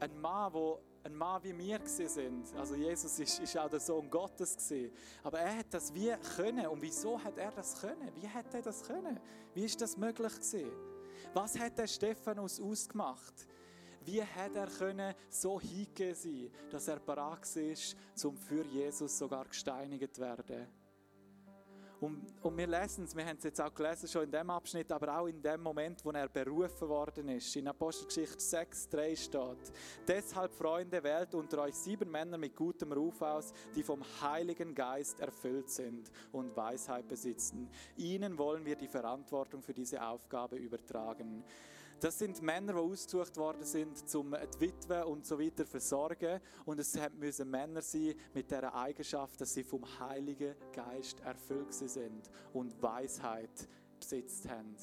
[0.00, 2.54] ein Mann, der ein Mann wie wir sind.
[2.56, 4.90] Also Jesus ist, ist auch der Sohn Gottes gewesen.
[5.22, 6.66] Aber er hat das wie können.
[6.66, 8.10] Und wieso hat er das können?
[8.14, 9.20] Wie hat er das können?
[9.52, 10.70] Wie ist das möglich gewesen?
[11.34, 13.46] Was hat der Stephanus ausgemacht?
[14.04, 19.46] Wie hat er können so hingehen sein, dass er bereit ist, zum für Jesus sogar
[19.46, 20.66] gesteinigt zu werden?
[22.04, 24.92] Und, und wir lesen es, wir haben es jetzt auch gelesen, schon in dem Abschnitt,
[24.92, 27.56] aber auch in dem Moment, wo er berufen worden ist.
[27.56, 29.72] In Apostelgeschichte 6, 3 steht,
[30.06, 35.18] Deshalb, Freunde, wählt unter euch sieben Männer mit gutem Ruf aus, die vom Heiligen Geist
[35.20, 37.70] erfüllt sind und Weisheit besitzen.
[37.96, 41.42] Ihnen wollen wir die Verantwortung für diese Aufgabe übertragen.
[42.00, 46.40] Das sind Männer, die ausgesucht worden sind, um die Witwe und so weiter zu versorgen.
[46.64, 52.30] Und es müssen Männer sein mit der Eigenschaft, dass sie vom Heiligen Geist erfüllt sind
[52.52, 53.68] und Weisheit
[54.04, 54.76] besitzt haben.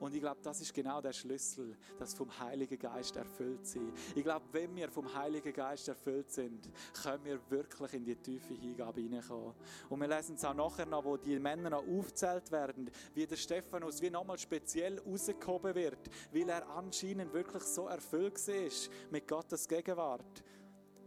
[0.00, 3.92] Und ich glaube, das ist genau der Schlüssel, dass vom Heiligen Geist erfüllt sind.
[4.14, 6.70] Ich glaube, wenn wir vom Heiligen Geist erfüllt sind,
[7.02, 9.54] können wir wirklich in die tiefe Hingabe hineinkommen.
[9.88, 13.36] Und wir lesen es auch nachher noch, wo die Männer noch aufzählt werden, wie der
[13.36, 19.66] Stephanus wie nochmal speziell rausgehoben wird, weil er anscheinend wirklich so erfüllt ist mit Gottes
[19.66, 20.44] Gegenwart.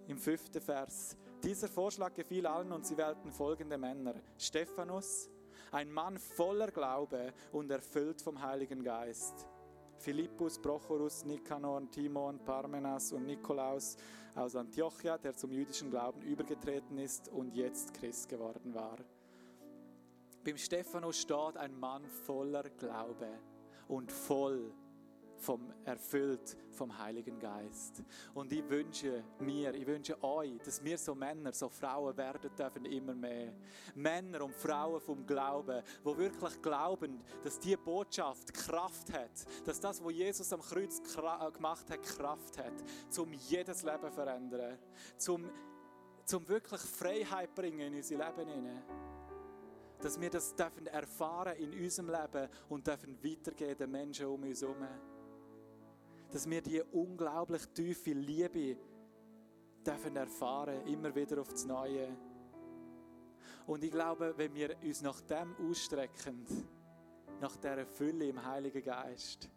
[0.08, 1.16] Im fünften Vers.
[1.44, 4.14] Dieser Vorschlag gefiel allen und sie wählten folgende Männer.
[4.38, 5.31] Stephanus,
[5.72, 9.48] ein Mann voller Glaube und erfüllt vom Heiligen Geist.
[9.98, 13.96] Philippus, Prochorus, Nikanor, Timon, Parmenas und Nikolaus
[14.36, 18.98] aus Antiochia, der zum jüdischen Glauben übergetreten ist und jetzt Christ geworden war.
[20.44, 23.30] Beim Stephanus steht ein Mann voller Glaube
[23.88, 24.74] und voll
[25.41, 28.04] vom, erfüllt vom Heiligen Geist.
[28.34, 32.86] Und ich wünsche mir, ich wünsche euch, dass wir so Männer, so Frauen werden dürfen
[32.86, 33.54] immer mehr.
[33.95, 39.32] Männer und Frauen vom Glauben, wo wirklich glauben, dass die Botschaft Kraft hat,
[39.65, 44.12] dass das, was Jesus am Kreuz äh, gemacht hat, Kraft hat, zum jedes Leben zu
[44.12, 44.77] verändern,
[45.17, 45.49] zum,
[46.25, 48.84] zum wirklich Freiheit bringen in unser Leben hinein
[50.01, 54.62] dass wir das dürfen erfahren in unserem Leben und dürfen weitergeben den Menschen um uns
[54.62, 54.77] herum
[56.32, 58.78] dass wir die unglaublich tiefe Liebe
[59.86, 62.15] dürfen erfahren, immer wieder aufs Neue.
[63.67, 66.46] Und ich glaube, wenn wir uns nach dem ausstrecken,
[67.39, 69.50] nach dieser Fülle im Heiligen Geist,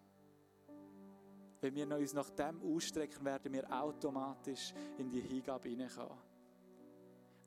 [1.60, 6.18] wenn wir uns nach dem ausstrecken, werden wir automatisch in die Hingabe hineinkommen.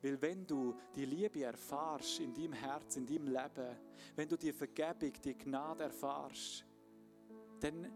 [0.02, 3.76] Weil wenn du die Liebe erfahrst in deinem Herz, in deinem Leben,
[4.14, 6.64] wenn du die Vergebung, die Gnade erfahrst,
[7.60, 7.90] dann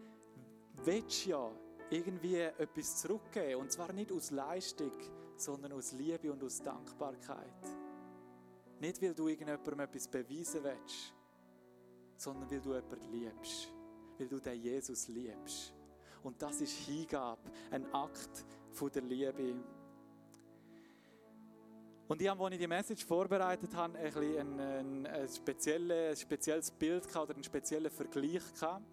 [0.85, 1.51] willst ja
[1.91, 3.61] irgendwie etwas zurückgeben.
[3.61, 4.93] Und zwar nicht aus Leistung,
[5.37, 7.47] sondern aus Liebe und aus Dankbarkeit.
[8.81, 11.15] Nicht, weil du irgendjemandem etwas beweisen willst,
[12.17, 13.69] sondern weil du jemanden liebst.
[14.19, 15.75] Weil du den Jesus liebst.
[16.23, 19.55] Und das ist Hingabe, ein Akt von der Liebe.
[22.09, 25.29] Und ich habe, als ich die Message vorbereitet habe, ein, ein, ein, ein,
[26.17, 28.85] spezielles Bild oder einen speziellen Vergleich gehabt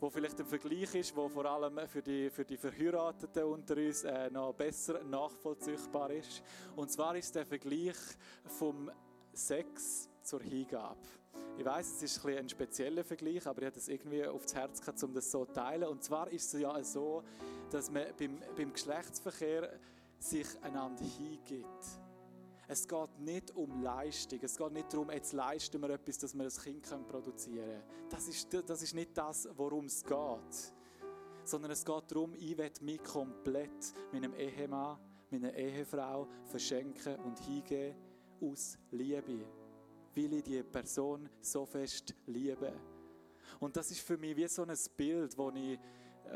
[0.00, 4.02] wo vielleicht ein Vergleich ist, wo vor allem für die, für die Verheirateten unter uns
[4.04, 6.42] äh, noch besser nachvollziehbar ist.
[6.74, 7.96] Und zwar ist der Vergleich
[8.46, 8.90] vom
[9.32, 10.98] Sex zur Hingabe.
[11.58, 14.80] Ich weiß, es ist ein, ein spezieller Vergleich, aber ich habe das irgendwie aufs Herz
[14.80, 15.88] gehabt, um das so zu teilen.
[15.88, 17.22] Und zwar ist es ja so,
[17.70, 19.78] dass man beim, beim Geschlechtsverkehr
[20.18, 21.99] sich einander hingibt.
[22.72, 24.38] Es geht nicht um Leistung.
[24.42, 28.08] Es geht nicht darum, jetzt leisten wir etwas, dass wir ein Kind produzieren können.
[28.08, 30.72] Das ist, das ist nicht das, worum es geht.
[31.42, 35.00] Sondern es geht darum, ich will mich komplett meinem Ehemann,
[35.32, 37.96] meiner Ehefrau verschenken und hingeben
[38.40, 39.46] aus Liebe.
[40.14, 42.72] Weil ich die Person so fest liebe.
[43.58, 45.78] Und das ist für mich wie so ein Bild, das ich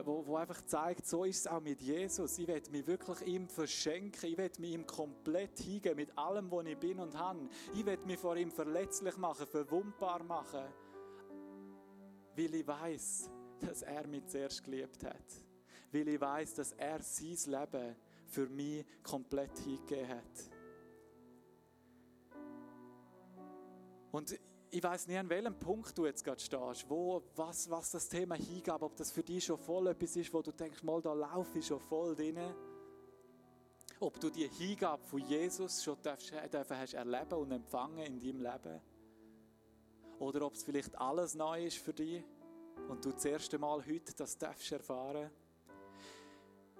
[0.05, 2.39] wo, wo einfach zeigt, so ist es auch mit Jesus.
[2.39, 4.31] Ich werde mich wirklich ihm verschenken.
[4.31, 7.49] Ich werde mich ihm komplett hingeben mit allem, was ich bin und habe.
[7.75, 10.65] Ich werde mich vor ihm verletzlich machen, verwundbar machen,
[12.37, 15.25] weil ich weiß, dass er mich zuerst geliebt hat.
[15.93, 20.51] Weil ich weiß, dass er sein Leben für mich komplett hingegeben hat.
[24.11, 24.39] Und
[24.75, 28.35] ich weiß nicht, an welchem Punkt du jetzt gerade stehst, wo, was, was das Thema
[28.35, 31.61] Hingabe, ob das für dich schon voll etwas ist, wo du denkst, mal, da laufe
[31.61, 32.41] ich schon voll drin.
[34.01, 38.41] Ob du die Hingabe von Jesus schon darfst, darfst hast erleben und empfangen in deinem
[38.41, 38.81] Leben.
[40.19, 42.25] Oder ob es vielleicht alles neu ist für dich
[42.89, 45.31] und du das erste Mal heute das darfst erfahren.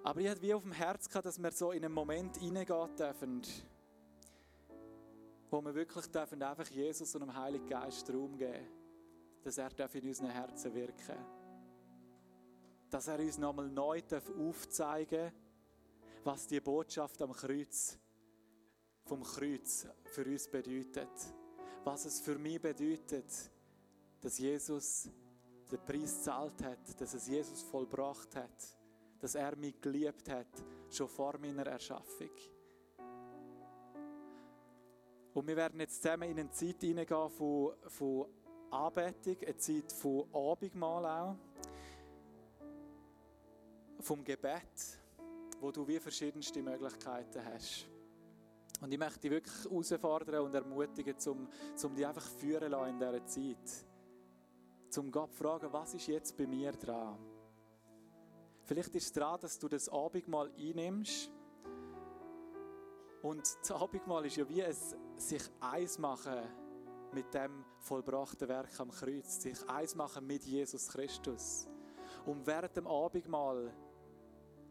[0.03, 2.95] Aber ich hatte wie auf dem Herz gehabt, dass wir so in einen Moment hineingehen
[2.97, 3.41] dürfen,
[5.55, 8.67] wo wir wirklich dürfen einfach Jesus und dem Heiligen Geist Raum geben,
[9.41, 11.17] dass er in unseren Herzen wirken darf.
[12.89, 14.01] Dass er uns nochmal neu
[14.37, 15.33] aufzeigen darf,
[16.25, 17.97] was die Botschaft am Kreuz,
[19.05, 21.07] vom Kreuz für uns bedeutet.
[21.85, 23.31] Was es für mich bedeutet,
[24.19, 25.09] dass Jesus
[25.71, 28.77] den Preis gezahlt hat, dass es Jesus vollbracht hat,
[29.19, 30.51] dass er mich geliebt hat,
[30.89, 32.31] schon vor meiner Erschaffung.
[35.35, 38.25] Und wir werden jetzt zusammen in eine Zeit hineingehen von, von
[38.71, 41.35] Anbetung, eine Zeit von Abendmahl auch,
[43.99, 44.97] vom Gebet,
[45.59, 47.85] wo du wie verschiedenste Möglichkeiten hast.
[48.79, 51.49] Und ich möchte dich wirklich herausfordern und ermutigen, um,
[51.83, 53.85] um dich einfach führen lassen in dieser Zeit.
[54.97, 57.17] Um Gott zu fragen, was ist jetzt bei mir dran?
[58.63, 61.29] Vielleicht ist es dran, dass du das Abendmahl einnimmst
[63.25, 64.75] und das Abendmahl ist ja wie ein
[65.17, 66.43] sich eins machen
[67.11, 71.67] mit dem vollbrachten Werk am Kreuz, sich eins machen mit Jesus Christus.
[72.27, 73.73] Und während dem Abendmahl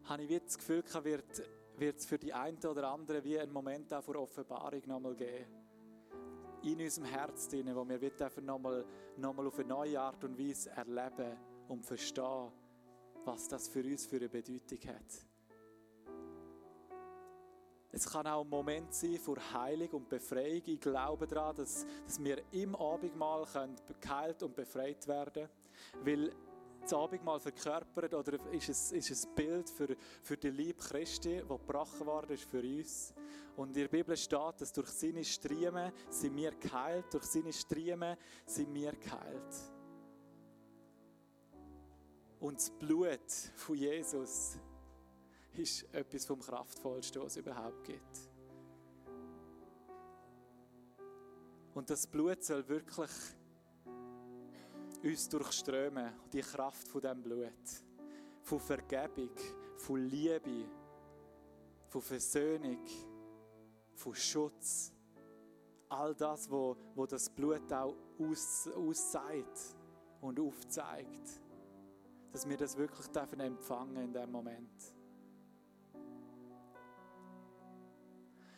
[0.05, 1.43] habe ich das Gefühl, wird,
[1.75, 5.47] wird es für die einen oder anderen wie ein Moment auch vor Offenbarung nochmal geben.
[6.63, 8.85] In unserem Herz drin, wo wir nochmal
[9.17, 11.37] noch auf eine neue Art und Weise erleben
[11.67, 12.51] und verstehen,
[13.25, 15.34] was das für uns für eine Bedeutung hat.
[17.95, 20.61] Es kann auch ein Moment sein für Heilung und Befreiung.
[20.65, 23.47] Ich glaube daran, dass, dass wir im Abendmahl
[24.01, 25.49] geheilt und befreit werden können.
[26.03, 26.35] Weil
[26.81, 31.47] das Abendmahl verkörpert oder ist es, ist ein Bild für, für die Liebe Christi, die
[31.47, 33.13] gebrochen worden ist für uns.
[33.55, 38.17] Und in der Bibel steht, dass durch seine Striemen sind wir geheilt, durch seine Striemen
[38.45, 39.55] sind wir geheilt.
[42.41, 44.59] Und das Blut von Jesus
[45.59, 48.29] ist etwas vom Kraftvollsten, was es überhaupt gibt.
[51.73, 53.11] Und das Blut soll wirklich
[55.03, 57.51] uns durchströmen, die Kraft von dem Blut.
[58.41, 59.31] Von Vergebung,
[59.77, 60.69] von Liebe,
[61.89, 62.85] von Versöhnung,
[63.93, 64.93] von Schutz.
[65.89, 69.75] All das, wo, wo das Blut auch aus, aussagt
[70.21, 71.41] und aufzeigt.
[72.31, 73.07] Dass wir das wirklich
[73.39, 74.94] empfangen in dem Moment.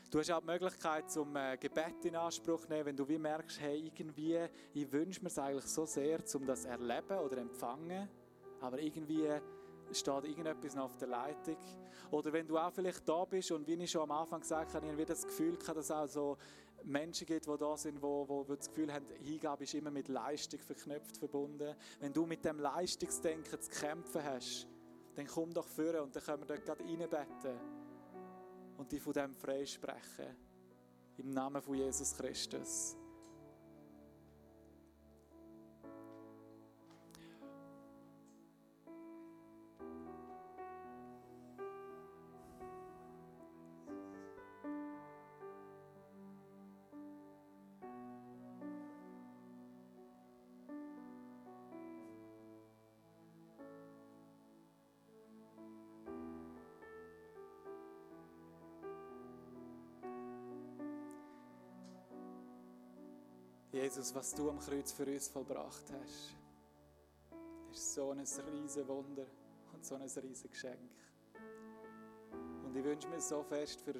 [0.09, 3.17] Du hast auch die Möglichkeit, zum äh, Gebet in Anspruch zu nehmen, wenn du wie
[3.17, 4.39] merkst, hey, irgendwie,
[4.73, 8.07] ich wünsche mir es eigentlich so sehr, um das erleben oder empfangen,
[8.61, 9.27] aber irgendwie
[9.91, 11.57] steht irgendetwas noch auf der Leitung.
[12.09, 14.85] Oder wenn du auch vielleicht da bist und wie ich schon am Anfang gesagt habe,
[14.85, 16.37] ich habe das Gefühl dass es auch so
[16.85, 20.61] Menschen gibt, die da sind, wo, wo das Gefühl haben, Hingabe ist immer mit Leistung
[20.61, 21.75] verknüpft, verbunden.
[21.99, 24.67] Wenn du mit dem Leistungsdenken zu kämpfen hast,
[25.15, 27.76] dann komm doch vor und dann können wir dort gerade reinbeten
[28.77, 30.35] und die von dem freisprechen.
[31.17, 32.96] Im Namen von Jesus Christus.
[63.87, 66.35] Jesus, was du am Kreuz für uns vollbracht hast,
[67.71, 69.25] ist so ein riesiges Wunder
[69.73, 70.91] und so ein riesiges Geschenk.
[72.65, 73.93] Und ich wünsche mir so fest für,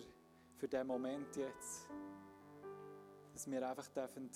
[0.58, 1.88] für diesen Moment jetzt,
[3.32, 4.30] dass wir einfach dürfen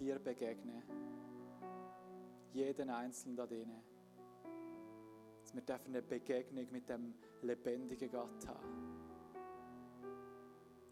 [0.00, 0.82] dir begegnen
[2.52, 3.80] Jeden Einzelnen da drinnen.
[5.44, 8.98] Dass wir dürfen eine Begegnung mit dem lebendigen Gott haben.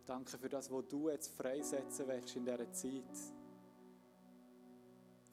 [0.04, 3.35] Danke für das, was du jetzt freisetzen willst in dieser Zeit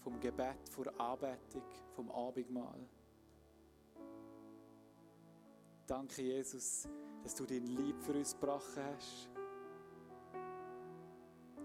[0.04, 1.64] vom Gebet, von der Anbetung,
[1.96, 2.88] vom Abendmahl.
[5.88, 6.88] Danke, Jesus,
[7.24, 9.30] dass du dein Lieb für uns gebracht hast.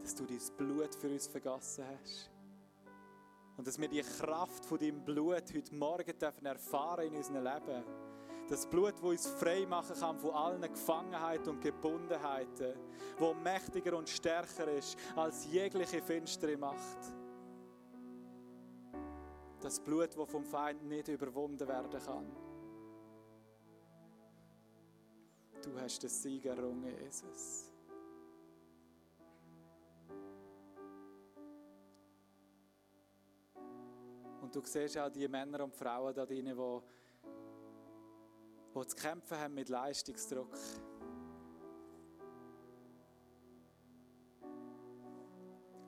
[0.03, 2.31] Dass du dein Blut für uns vergossen hast.
[3.57, 7.85] Und dass wir die Kraft von deinem Blut heute Morgen dürfen erfahren in unserem Leben.
[8.49, 12.75] Das Blut, das uns frei machen kann von allen Gefangenheiten und Gebundenheiten,
[13.19, 17.13] wo mächtiger und stärker ist als jegliche finstere Macht.
[19.61, 22.31] Das Blut, das vom Feind nicht überwunden werden kann.
[25.63, 27.73] Du hast den Sieg errungen, Jesus.
[34.41, 36.81] Und du siehst auch die Männer und Frauen da drinnen, die,
[38.75, 40.57] die zu kämpfen haben mit Leistungsdruck.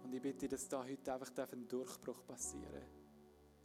[0.03, 3.00] Und ich bitte, dass da heute einfach ein Durchbruch passieren darf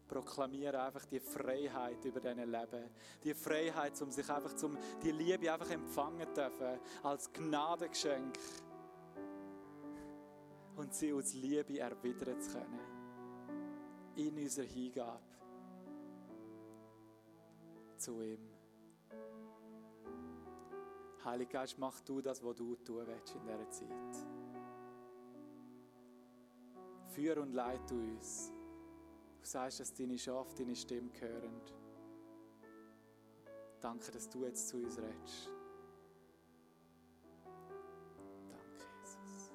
[0.07, 2.89] proklamiere einfach die Freiheit über dein Leben.
[3.23, 8.37] Die Freiheit, um sich einfach zum, die Liebe einfach empfangen dürfen als Gnadengeschenk.
[10.75, 12.79] Und sie aus Liebe erwidern zu können.
[14.15, 15.21] In unserer Hingabe
[17.97, 18.55] zu ihm.
[21.23, 24.27] Heiliger Geist, mach du das, was du tun willst in dieser Zeit.
[27.07, 28.54] Führ und leite uns.
[29.45, 31.61] Du sagst, dass deine Schafe deine Stimme hören.
[33.79, 35.51] Danke, dass du jetzt zu uns redest.
[38.49, 39.51] Danke, Jesus.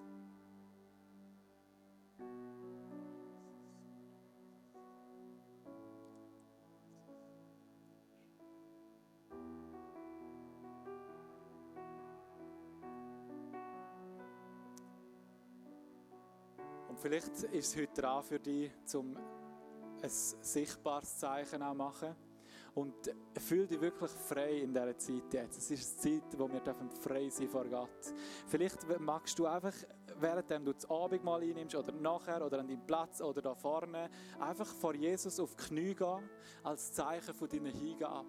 [16.88, 19.16] Und vielleicht ist es heute dran für dich, zum
[20.03, 22.15] ein sichtbares Zeichen auch machen.
[22.75, 22.95] Und
[23.37, 25.59] fühl dich wirklich frei in dieser Zeit jetzt.
[25.59, 26.63] Es ist eine Zeit, wo wir
[27.01, 28.15] frei sein vor Gott.
[28.47, 29.75] Vielleicht magst du einfach,
[30.21, 34.09] während du das Abendmahl einnimmst oder nachher oder an deinem Platz oder da vorne,
[34.39, 36.31] einfach vor Jesus auf die Knie gehen,
[36.62, 38.29] als Zeichen von deiner Hingabe.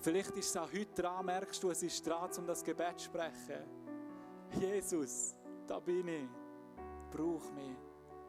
[0.00, 3.06] Vielleicht ist es auch heute dran, merkst du, es ist dran, um das Gebet zu
[3.06, 3.62] sprechen.
[4.58, 5.36] Jesus,
[5.66, 6.28] da bin ich.
[7.10, 7.76] Brauch mich.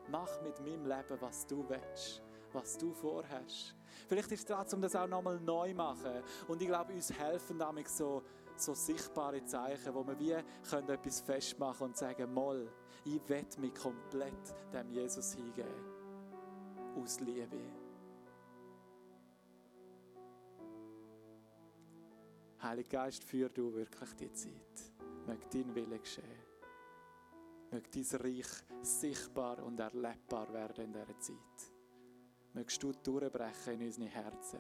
[0.10, 2.22] Mach mit meinem Leben, was du willst
[2.54, 3.76] was du vorhast.
[4.08, 6.24] Vielleicht ist es dran, um das auch nochmal neu zu machen.
[6.48, 8.24] Und ich glaube, uns helfen damit so,
[8.56, 10.36] so sichtbare Zeichen, wo wir wie
[10.70, 12.72] können etwas festmachen und sagen, Moll,
[13.06, 15.94] ich will mich komplett dem Jesus hingeben.
[16.96, 17.60] Aus Liebe.
[22.62, 24.94] Heiliger Geist, führ du wirklich die Zeit.
[25.26, 26.24] Möge dein Wille geschehen.
[27.72, 28.48] Möge dein Reich
[28.82, 31.73] sichtbar und erlebbar werden in dieser Zeit.
[32.54, 34.60] Mögest du durchbrechen in unsere Herzen.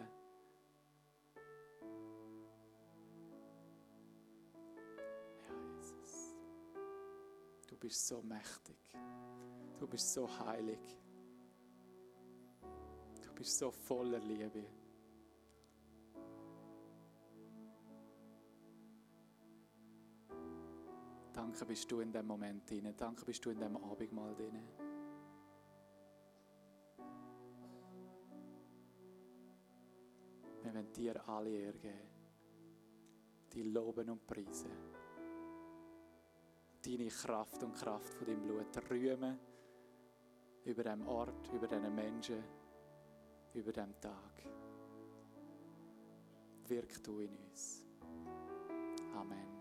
[5.47, 6.35] Ja, Jesus.
[7.67, 8.97] Du bist so mächtig.
[9.79, 10.79] Du bist so heilig.
[13.21, 14.65] Du bist so voller Liebe.
[21.33, 22.91] Danke bist du in dem Moment drin.
[22.97, 24.59] Danke bist du in dem Abendmahl drin.
[30.73, 32.09] Wir wollen dir alle Ehre geben.
[33.53, 34.71] Die loben und preisen.
[36.83, 39.37] Deine Kraft und Kraft von deinem Blut rühmen
[40.65, 42.43] über dem Ort, über diesen Menschen,
[43.53, 44.43] über dem Tag.
[46.67, 47.85] Wirk du in uns.
[49.13, 49.52] Amen.